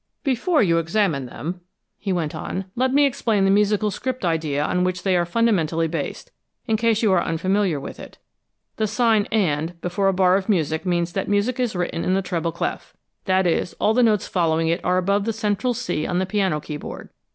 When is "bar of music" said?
10.13-10.87